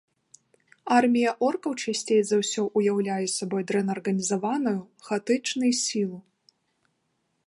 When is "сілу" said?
5.83-6.17